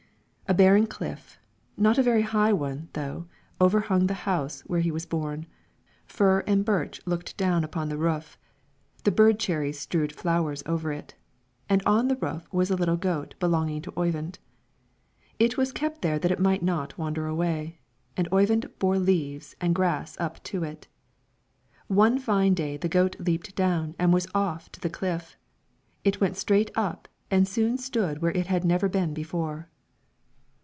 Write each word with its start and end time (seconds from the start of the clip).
A 0.47 0.53
barren 0.53 0.85
cliff, 0.85 1.39
not 1.77 1.97
a 1.97 2.03
very 2.03 2.23
high 2.23 2.51
one, 2.51 2.89
though, 2.91 3.25
overhung 3.61 4.07
the 4.07 4.13
house 4.27 4.59
where 4.65 4.81
he 4.81 4.91
was 4.91 5.05
born; 5.05 5.45
fir 6.05 6.41
and 6.45 6.65
birch 6.65 6.99
looked 7.05 7.37
down 7.37 7.63
upon 7.63 7.87
the 7.87 7.97
roof, 7.97 8.37
the 9.05 9.13
bird 9.13 9.39
cherry 9.39 9.71
strewed 9.71 10.11
flowers 10.11 10.61
over 10.65 10.91
it. 10.91 11.15
And 11.69 11.81
on 11.85 12.09
the 12.09 12.17
roof 12.17 12.49
was 12.51 12.69
a 12.69 12.75
little 12.75 12.97
goat 12.97 13.33
belonging 13.39 13.81
to 13.83 13.93
Oyvind; 13.97 14.39
it 15.39 15.55
was 15.55 15.71
kept 15.71 16.01
there 16.01 16.19
that 16.19 16.31
it 16.31 16.37
might 16.39 16.61
not 16.61 16.97
wander 16.97 17.27
away, 17.27 17.79
and 18.17 18.27
Oyvind 18.33 18.69
bore 18.77 18.99
leaves 18.99 19.55
and 19.61 19.73
grass 19.73 20.19
up 20.19 20.43
to 20.43 20.65
it. 20.65 20.89
One 21.87 22.19
fine 22.19 22.55
day 22.55 22.75
the 22.75 22.89
goat 22.89 23.15
leaped 23.21 23.55
down 23.55 23.95
and 23.97 24.11
was 24.11 24.27
off 24.35 24.69
to 24.73 24.81
the 24.81 24.89
cliff; 24.89 25.37
it 26.03 26.19
went 26.19 26.35
straight 26.35 26.71
up 26.75 27.07
and 27.29 27.47
soon 27.47 27.77
stood 27.77 28.21
where 28.21 28.33
it 28.33 28.47
had 28.47 28.65
never 28.65 28.89
been 28.89 29.13
before. 29.13 29.69